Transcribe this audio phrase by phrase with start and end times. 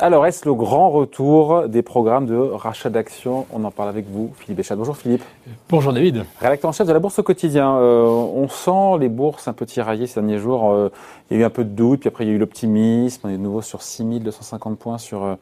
[0.00, 3.46] Alors, est-ce le grand retour des programmes de rachat d'actions?
[3.52, 4.76] On en parle avec vous, Philippe Béchat.
[4.76, 5.24] Bonjour Philippe.
[5.68, 6.24] Bonjour David.
[6.40, 7.76] Rédacteur en chef de la Bourse au quotidien.
[7.76, 10.70] Euh, on sent les bourses un peu tiraillées ces derniers jours.
[10.70, 10.92] Euh,
[11.28, 13.22] il y a eu un peu de doute, puis après il y a eu l'optimisme.
[13.26, 15.36] On est de nouveau sur 6250 points sur,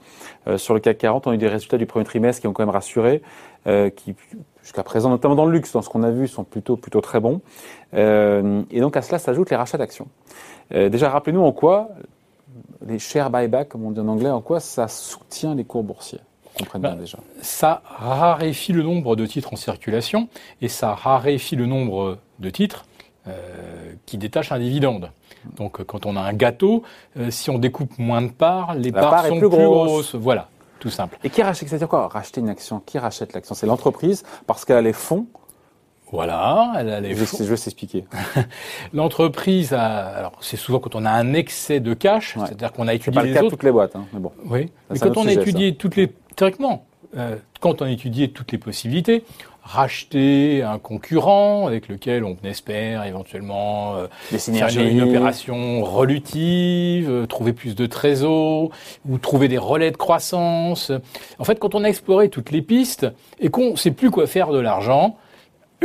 [0.49, 1.27] euh, sur le CAC 40.
[1.27, 3.21] On a eu des résultats du premier trimestre qui ont quand même rassuré,
[3.67, 4.15] qui
[4.63, 7.21] jusqu'à présent, notamment dans le luxe, dans ce qu'on a vu, sont plutôt, plutôt très
[7.21, 7.43] bons.
[7.93, 10.07] et donc à cela s'ajoutent les rachats d'actions.
[10.71, 11.91] déjà, rappelez-nous en quoi
[12.87, 16.21] les share buyback, comme on dit en anglais, en quoi ça soutient les cours boursiers
[16.79, 17.19] bah, déjà.
[17.43, 20.29] Ça raréfie le nombre de titres en circulation
[20.63, 22.87] et ça raréfie le nombre de titres
[23.29, 25.11] euh, qui détachent un dividende.
[25.57, 26.83] Donc quand on a un gâteau,
[27.17, 30.15] euh, si on découpe moins de parts, les parts sont plus, grosses.
[30.15, 30.49] Voilà,
[30.81, 31.19] tout simple.
[31.25, 32.09] Et qui rachète C'est-à-dire quoi?
[32.09, 33.55] Racheter une action Qui rachète l'action?
[33.55, 35.27] C'est l'entreprise parce qu'elle a les fonds
[36.13, 38.05] voilà, elle a les je, je vais s'expliquer.
[38.95, 42.95] L'entreprise a, alors c'est souvent quand on a un excès de cash, c'est-à-dire qu'on a
[42.95, 43.51] étudié pas les le cas autres.
[43.51, 44.33] toutes les boîtes, hein, mais bon.
[44.45, 44.71] Oui.
[44.91, 48.59] mais quand on a étudié toutes les, théoriquement, euh, quand on a étudié toutes les
[48.59, 49.25] possibilités,
[49.65, 54.07] racheter un concurrent avec lequel on espère éventuellement euh,
[54.39, 58.71] faire une, opération relutive, euh, trouver plus de trésors
[59.09, 60.93] ou trouver des relais de croissance.
[61.41, 63.09] En fait, quand on a exploré toutes les pistes
[63.41, 65.17] et qu'on ne sait plus quoi faire de l'argent,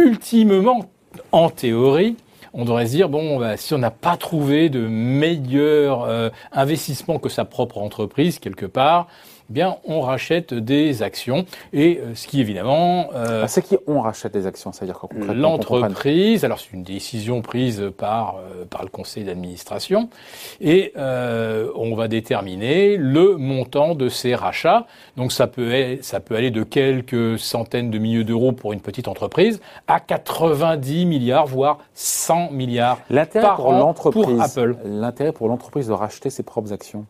[0.06, 0.90] ultimement,
[1.32, 2.16] en théorie,
[2.54, 7.20] on devrait se dire bon, bah, si on n'a pas trouvé de meilleur euh, investissement
[7.20, 9.08] que sa propre entreprise quelque part,
[9.52, 11.44] eh bien, on rachète des actions.
[11.74, 13.10] Et euh, ce qui, évidemment...
[13.14, 14.98] Euh, ah, c'est qui on rachète des actions C'est-à-dire
[15.34, 20.08] L'entreprise, alors c'est une décision prise par, euh, par le conseil d'administration,
[20.62, 24.88] et euh, on va déterminer le montant de ces rachats.
[25.18, 29.10] Donc ça peut, ça peut aller de quelques centaines de milliers d'euros pour une petite
[29.10, 33.00] entreprise à 90 milliards, voire 100 milliards
[33.34, 34.78] par pour an pour Apple.
[34.86, 37.06] L'intérêt pour l'entreprise de racheter ses propres actions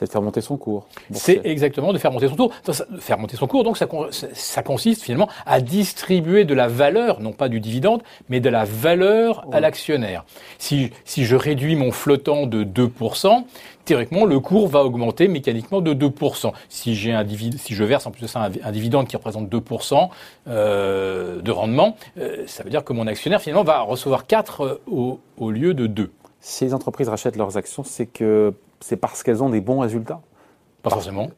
[0.00, 0.86] c'est de faire monter son cours.
[1.12, 2.52] C'est exactement de faire monter son cours.
[3.00, 3.86] Faire monter son cours, donc ça,
[4.32, 8.64] ça, consiste finalement à distribuer de la valeur, non pas du dividende, mais de la
[8.64, 10.24] valeur à l'actionnaire.
[10.58, 13.44] Si, si je réduis mon flottant de 2%,
[13.84, 16.50] théoriquement, le cours va augmenter mécaniquement de 2%.
[16.70, 17.26] Si j'ai un
[17.58, 20.08] si je verse en plus de ça un, dividende qui représente 2%
[20.48, 24.80] euh, de rendement, euh, ça veut dire que mon actionnaire finalement va recevoir 4 euh,
[24.90, 26.10] au, au lieu de 2.
[26.40, 30.20] Si les entreprises rachètent leurs actions, c'est que c'est parce qu'elles ont des bons résultats
[30.82, 31.30] Pas forcément.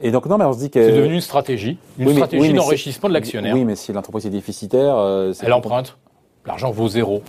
[0.00, 3.08] Et donc non, mais on se dit que c'est devenu une stratégie, une stratégie d'enrichissement
[3.08, 3.54] de l'actionnaire.
[3.54, 5.96] Oui, mais si l'entreprise est déficitaire, euh, elle emprunte.
[6.44, 7.22] L'argent vaut zéro.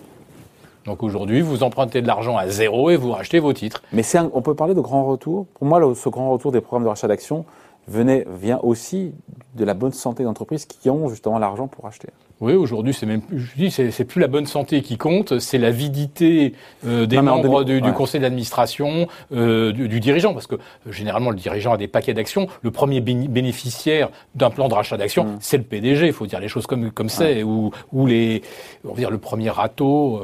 [0.85, 3.83] Donc aujourd'hui, vous empruntez de l'argent à zéro et vous rachetez vos titres.
[3.93, 4.03] Mais
[4.33, 5.45] on peut parler de grand retour.
[5.53, 7.45] Pour moi, ce grand retour des programmes de rachat d'actions
[7.87, 9.13] venait, vient aussi
[9.55, 12.09] de la bonne santé d'entreprises qui ont justement l'argent pour acheter.
[12.43, 16.51] Oui, aujourd'hui, c'est même, je dis, c'est plus la bonne santé qui compte, c'est l'avidité
[16.85, 21.71] euh, des membres du, conseil d'administration, euh, du, dirigeant, parce que euh, généralement le dirigeant
[21.71, 22.47] a des paquets d'actions.
[22.61, 25.37] Le premier bénéficiaire d'un plan de rachat d'actions, mm.
[25.39, 26.07] c'est le PDG.
[26.07, 28.41] Il faut dire les choses comme comme c'est, ou, ou les,
[28.83, 30.21] on va dire le premier râteau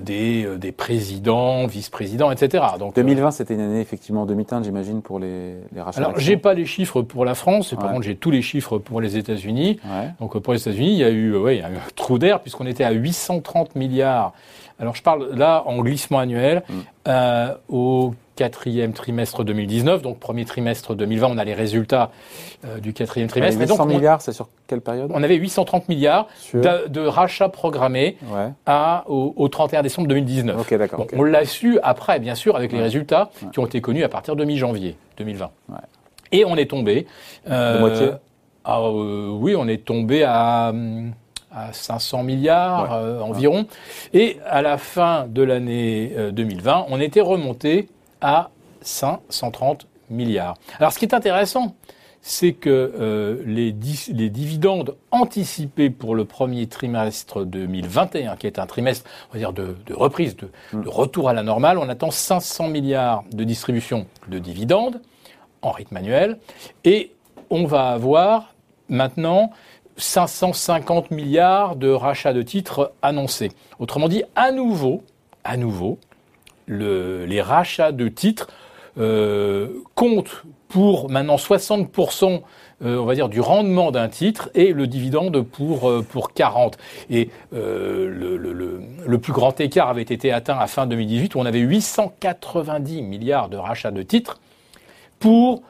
[0.00, 2.64] des des présidents, vice-présidents, etc.
[2.78, 6.00] Donc 2020, c'était une année effectivement demi-teinte, j'imagine, pour les, les rachats.
[6.00, 8.78] Alors, j'ai pas les chiffres pour la France, et par contre, j'ai tous les chiffres
[8.78, 9.78] pour les États-Unis.
[10.20, 12.66] Donc pour les États-Unis, il y a eu il y a un trou d'air puisqu'on
[12.66, 14.32] était à 830 milliards.
[14.78, 16.74] Alors je parle là en glissement annuel mm.
[17.08, 22.10] euh, au quatrième trimestre 2019, donc premier trimestre 2020, on a les résultats
[22.64, 23.60] euh, du quatrième trimestre.
[23.60, 25.10] 800 milliards, c'est sur quelle période?
[25.12, 28.16] On avait 830 milliards de, rachats programmés
[28.64, 30.58] à, au, 31 décembre 2019.
[30.58, 31.06] Ok, d'accord.
[31.14, 34.36] On l'a su après, bien sûr, avec les résultats qui ont été connus à partir
[34.36, 35.50] de mi-janvier 2020.
[36.32, 37.06] Et on est tombé.
[37.50, 38.10] Euh, de moitié?
[38.64, 40.72] ah, Oui, on est tombé à
[41.52, 43.66] à 500 milliards euh, environ.
[44.12, 47.88] Et à la fin de l'année 2020, euh, on était remonté
[48.20, 48.50] à
[48.82, 50.56] 530 milliards.
[50.78, 51.74] Alors ce qui est intéressant,
[52.22, 53.74] c'est que euh, les,
[54.12, 59.52] les, dividendes anticipés pour le premier trimestre 2021, qui est un trimestre, on va dire,
[59.52, 64.06] de, de reprise, de, de, retour à la normale, on attend 500 milliards de distribution
[64.28, 65.00] de dividendes
[65.62, 66.38] en rythme annuel,
[66.84, 67.12] et
[67.48, 68.54] on va avoir
[68.88, 69.50] maintenant
[70.00, 73.52] 550 milliards de rachats de titres annoncés.
[73.78, 75.02] Autrement dit, à nouveau,
[75.44, 75.98] à nouveau,
[76.68, 78.48] les rachats de titres
[78.98, 82.42] euh, comptent pour maintenant 60%,
[82.82, 86.76] euh, du rendement d'un titre et le dividende pour, euh, pour 40.
[87.08, 93.02] Et le, plus grand écart avait été atteint à fin 2018 où on avait 890
[93.02, 94.40] milliards de rachats de titres
[95.18, 95.62] pour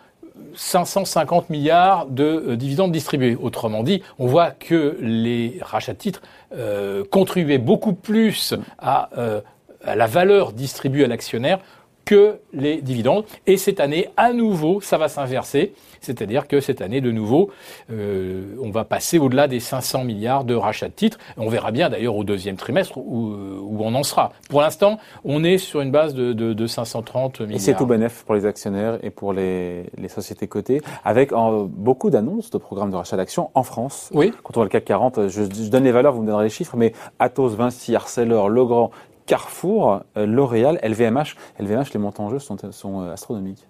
[0.55, 3.37] 550 milliards de euh, dividendes distribués.
[3.41, 6.23] Autrement dit, on voit que les rachats de titres
[6.55, 9.41] euh, contribuaient beaucoup plus euh,
[9.85, 11.59] à la valeur distribuée à l'actionnaire
[12.05, 13.25] que les dividendes.
[13.47, 15.75] Et cette année, à nouveau, ça va s'inverser.
[16.01, 17.51] C'est-à-dire que cette année, de nouveau,
[17.91, 21.19] euh, on va passer au-delà des 500 milliards de rachats de titres.
[21.37, 24.33] On verra bien d'ailleurs au deuxième trimestre où, où, on en sera.
[24.49, 27.57] Pour l'instant, on est sur une base de, de, de 530 milliards.
[27.57, 31.65] Et c'est tout bénéf pour les actionnaires et pour les, les sociétés cotées, avec en,
[31.65, 34.11] beaucoup d'annonces de programmes de rachat d'actions en France.
[34.13, 34.33] Oui.
[34.43, 36.51] Quand on voit le CAC 40, je, je donne les valeurs, vous me donnerez les
[36.51, 38.91] chiffres, mais Atos, Vinci, Arcelor, Legrand,
[39.27, 41.37] Carrefour, euh, L'Oréal, LVMH.
[41.61, 43.67] LVMH, les montants en jeu sont, sont euh, astronomiques.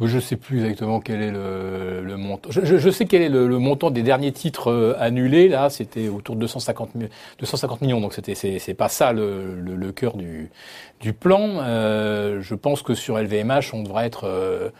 [0.00, 2.50] Je ne sais plus exactement quel est le, le montant.
[2.50, 5.48] Je, je, je, sais quel est le, le, montant des derniers titres euh, annulés.
[5.48, 6.90] Là, c'était autour de 250,
[7.38, 8.00] 250 millions.
[8.00, 10.50] Donc, c'était c'est pas ça le, cœur du,
[11.00, 11.60] du plan.
[11.60, 14.70] Euh, je pense que sur LVMH, on devrait être euh,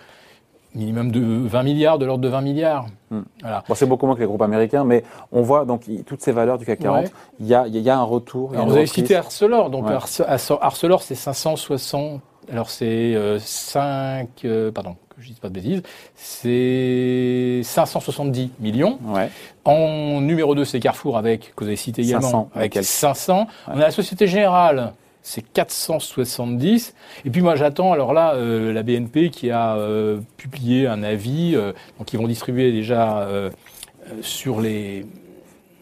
[0.74, 2.86] minimum de 20 milliards, de l'ordre de 20 milliards.
[3.10, 3.22] Hmm.
[3.40, 3.62] Voilà.
[3.68, 6.58] Bon, c'est beaucoup moins que les groupes américains, mais on voit donc toutes ces valeurs
[6.58, 7.04] du CAC 40.
[7.04, 7.10] Ouais.
[7.38, 8.52] Il, y a, il y a un retour.
[8.52, 9.70] Alors, vous avez cité Arcelor.
[9.70, 9.94] Donc, ouais.
[10.60, 12.20] Arcelor, c'est 560.
[12.50, 14.28] Alors, c'est euh, 5.
[14.44, 15.82] Euh, pardon que je dise pas de bêtises,
[16.16, 18.98] c'est 570 millions.
[19.06, 19.30] Ouais.
[19.64, 23.38] En numéro 2, c'est Carrefour avec, que vous avez cité également, 500, avec 500.
[23.38, 23.46] Ouais.
[23.68, 24.92] On a la Société Générale,
[25.22, 26.94] c'est 470.
[27.24, 31.52] Et puis moi j'attends, alors là, euh, la BNP qui a euh, publié un avis,
[31.54, 33.50] euh, donc ils vont distribuer déjà euh,
[34.20, 35.06] sur les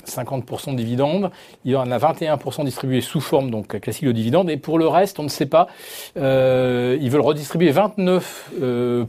[0.07, 1.31] 50% de dividendes.
[1.65, 4.51] Il y en a 21% distribués sous forme donc classique de dividendes.
[4.51, 5.69] Et pour le reste, on ne sait pas.
[6.17, 8.21] Euh, ils veulent redistribuer 29%
[8.63, 9.05] euh,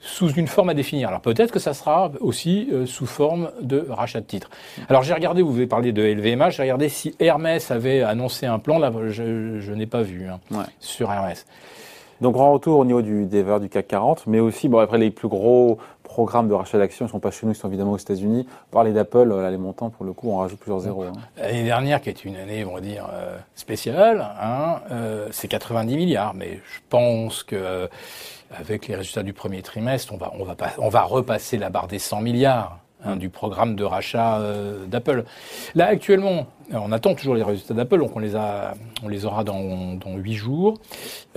[0.00, 1.08] sous une forme à définir.
[1.08, 4.50] Alors peut-être que ça sera aussi euh, sous forme de rachat de titres.
[4.88, 8.58] Alors j'ai regardé, vous avez parlé de LVMH, j'ai regardé si Hermès avait annoncé un
[8.58, 8.78] plan.
[8.78, 10.64] Là, je, je n'ai pas vu hein, ouais.
[10.80, 11.46] sur Hermès.
[12.20, 14.98] Donc grand retour au niveau du, des valeurs du CAC 40, mais aussi, bon après
[14.98, 15.78] les plus gros
[16.10, 18.46] programmes de rachat d'actions, ils ne sont pas chez nous, ils sont évidemment aux États-Unis.
[18.70, 21.04] Parler d'Apple, là, les montants, pour le coup, on rajoute plusieurs zéros.
[21.04, 21.12] Hein.
[21.38, 25.96] L'année dernière, qui est une année, on va dire, euh, spéciale, hein, euh, c'est 90
[25.96, 27.86] milliards, mais je pense que euh,
[28.54, 31.86] avec les résultats du premier trimestre, on va, on va, on va repasser la barre
[31.86, 32.78] des 100 milliards.
[33.02, 35.24] Hein, du programme de rachat euh, d'Apple.
[35.74, 39.42] Là, actuellement, on attend toujours les résultats d'Apple, donc on les, a, on les aura
[39.42, 40.78] dans, dans 8 jours.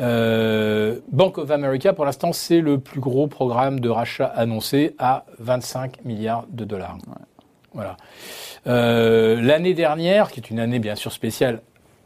[0.02, 5.24] Euh, Bank of America, pour l'instant, c'est le plus gros programme de rachat annoncé à
[5.40, 6.98] 25 milliards de dollars.
[7.08, 7.14] Ouais.
[7.74, 7.98] Voilà.
[8.68, 11.62] Euh, L'année dernière, qui est une année bien sûr spéciale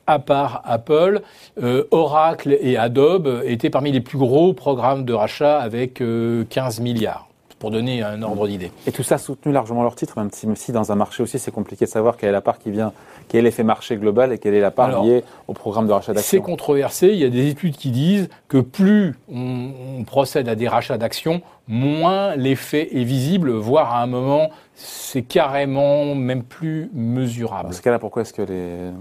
[0.05, 1.21] à part Apple,
[1.61, 6.79] euh, Oracle et Adobe étaient parmi les plus gros programmes de rachat avec euh, 15
[6.79, 7.26] milliards
[7.59, 8.71] pour donner un ordre d'idée.
[8.85, 11.39] Et tout ça soutenu largement leur titre, même si, même si dans un marché aussi,
[11.39, 12.93] c'est compliqué de savoir quelle est la part qui vient,
[13.27, 15.93] quel est l'effet marché global et quelle est la part Alors, liée au programme de
[15.93, 16.37] rachat d'actions.
[16.37, 17.07] C'est controversé.
[17.07, 20.97] Il y a des études qui disent que plus on, on procède à des rachats
[20.97, 27.69] d'actions, moins l'effet est visible, voire à un moment, c'est carrément même plus mesurable.
[27.69, 28.91] Dans ce cas-là, pourquoi est-ce que les,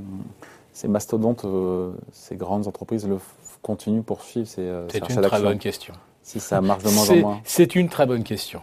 [0.73, 3.19] ces mastodontes, euh, ces grandes entreprises le
[3.63, 5.95] continuent, poursuivent ces, euh, C'est une très bonne question
[6.27, 8.61] si ça marche de moins en moins C'est une très bonne question.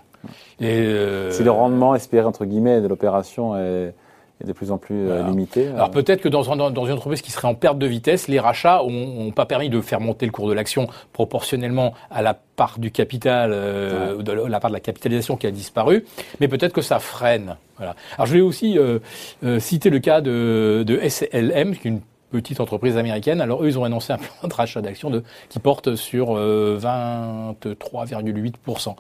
[0.62, 1.31] Euh...
[1.31, 3.94] Si le rendement espéré entre guillemets de l'opération est,
[4.42, 5.30] est, de plus en plus voilà.
[5.30, 5.69] limité.
[5.69, 5.92] Alors euh...
[5.92, 9.45] peut-être que dans, une entreprise qui serait en perte de vitesse, les rachats n'ont pas
[9.45, 14.18] permis de faire monter le cours de l'action proportionnellement à la part du capital, euh,
[14.18, 14.24] ouais.
[14.24, 16.06] de la part de la capitalisation qui a disparu,
[16.42, 17.56] mais peut-être que ça freine.
[17.77, 17.95] Voilà.
[18.18, 19.00] Alors je vais aussi euh,
[19.45, 22.01] euh, citer le cas de, de SLM, qui est une
[22.33, 23.40] petite entreprise américaine.
[23.40, 25.11] Alors eux, ils ont annoncé un plan de rachat d'actions
[25.49, 28.95] qui porte sur euh, 23,8%.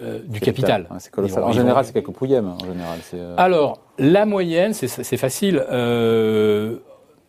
[0.00, 0.86] Euh, du capital.
[0.90, 1.44] Ouais, c'est colossal.
[1.44, 2.48] en général, c'est quelques pouillèmes.
[2.48, 3.34] En général, euh...
[3.36, 5.62] Alors, la moyenne, c'est facile.
[5.70, 6.78] Euh,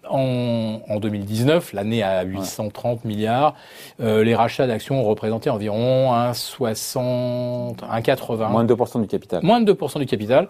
[0.10, 3.08] en, en, 2019, l'année à 830 ouais.
[3.08, 3.56] milliards,
[4.02, 8.50] euh, les rachats d'actions représentaient environ 1,60, 1,80.
[8.50, 9.44] Moins de 2% du capital.
[9.44, 10.48] Moins de 2% du capital.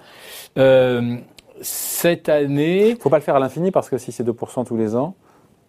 [1.63, 2.89] Cette année.
[2.89, 4.95] Il ne faut pas le faire à l'infini parce que si c'est 2% tous les
[4.95, 5.15] ans,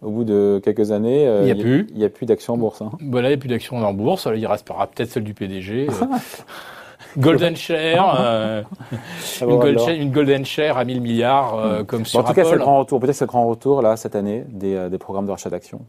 [0.03, 1.87] au bout de quelques années, euh, il n'y a, plus.
[1.95, 2.83] Il a plus d'actions en bourse.
[2.83, 2.93] Hein.
[3.01, 4.29] Voilà, il n'y a plus d'actions en bourse.
[4.35, 5.89] Il restera peut-être celle du PDG.
[7.17, 8.63] Golden Share, euh,
[9.41, 11.87] ah bon, une, gold share une, Golden Share à 1000 milliards euh, mmh.
[11.87, 12.43] comme sur bon, En tout Apple.
[12.43, 12.99] cas, c'est le grand retour.
[12.99, 15.83] Peut-être c'est le grand retour là cette année des, des programmes de rachat d'actions.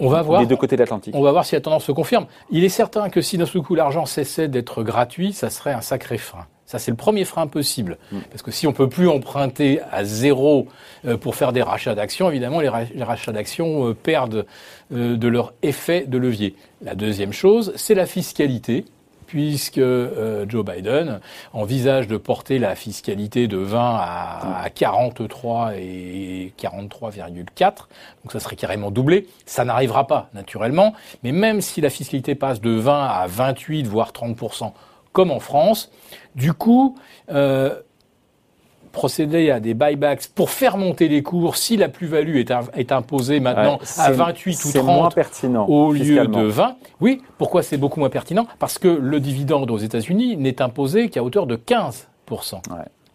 [0.00, 0.40] On va voir.
[0.40, 1.14] Des deux côtés de l'Atlantique.
[1.14, 2.26] On va voir si la tendance se confirme.
[2.50, 5.82] Il est certain que si d'un seul coup l'argent cessait d'être gratuit, ça serait un
[5.82, 6.46] sacré frein.
[6.66, 7.98] Ça, c'est le premier frein possible.
[8.10, 8.18] Mmh.
[8.30, 10.66] Parce que si on peut plus emprunter à zéro
[11.04, 14.46] euh, pour faire des rachats d'actions, évidemment, les, ra les rachats d'actions euh, perdent
[14.92, 16.56] euh, de leur effet de levier.
[16.82, 18.86] La deuxième chose, c'est la fiscalité
[19.26, 21.20] puisque euh, Joe Biden
[21.52, 28.56] envisage de porter la fiscalité de 20 à, à 43 et 43,4, donc ça serait
[28.56, 29.26] carrément doublé.
[29.46, 34.12] Ça n'arrivera pas, naturellement, mais même si la fiscalité passe de 20 à 28, voire
[34.12, 34.36] 30
[35.14, 35.90] comme en France,
[36.34, 36.96] du coup,
[37.30, 37.80] euh,
[38.92, 43.40] procéder à des buybacks pour faire monter les cours si la plus-value est, est, imposée
[43.40, 46.76] maintenant à 28 ou 30 moins pertinent, au lieu de 20.
[47.00, 48.46] Oui, pourquoi c'est beaucoup moins pertinent?
[48.58, 52.60] Parce que le dividende aux États-Unis n'est imposé qu'à hauteur de 15%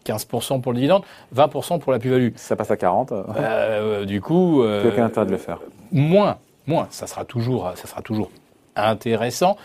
[0.06, 1.02] 15% pour le dividende,
[1.36, 2.30] 20% pour la plus-value.
[2.36, 3.12] Ça passe à 40.
[3.12, 5.60] Euh, du coup, euh, aucun intérêt de le faire.
[5.92, 6.86] Moins, moins.
[6.90, 8.30] Ça sera toujours, ça sera toujours
[8.76, 9.56] intéressant,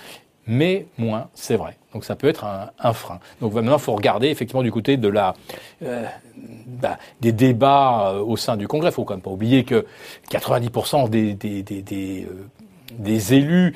[0.46, 1.78] mais moins, c'est vrai.
[1.96, 3.22] Donc ça peut être un, frein.
[3.40, 6.04] Donc maintenant, il faut regarder effectivement du côté euh,
[6.68, 8.90] bah, des débats euh, au sein du Congrès.
[8.90, 9.86] Il faut quand même pas oublier que
[10.30, 11.64] 90% des, des,
[12.92, 13.76] des élus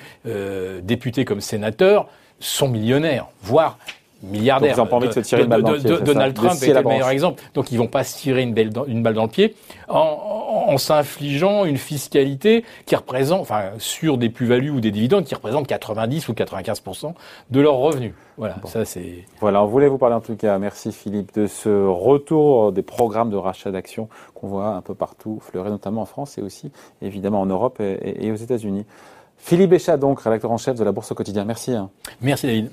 [0.84, 2.10] députés comme sénateurs
[2.42, 3.78] sont millionnaires, voire
[4.24, 4.76] milliardaires.
[4.76, 5.98] Donc, ils n'ont pas envie de se tirer une balle dans le pied.
[6.02, 7.44] Donald Trump est le meilleur exemple.
[7.54, 9.56] Donc, ils vont pas se tirer une, balle dans, une balle dans le pied
[9.88, 15.36] en, en, s'infligeant une fiscalité qui représente, enfin, sur des plus-values ou des dividendes qui
[15.36, 17.14] représentent 90 ou 95%
[17.50, 18.14] de leurs revenus.
[18.38, 19.26] Voilà, ça c'est.
[19.42, 23.30] Voilà, on voulait vous parler en tout cas, merci Philippe, de ce retour des programmes
[23.30, 26.72] de rachat d'actions qu'on voit un peu partout fleurir, notamment en France et aussi
[27.02, 28.86] évidemment en Europe et, et aux États-Unis.
[29.40, 31.46] Philippe Béchat, donc, rédacteur en chef de la Bourse au quotidien.
[31.46, 31.74] Merci.
[31.74, 31.90] Hein.
[32.22, 32.70] Merci David.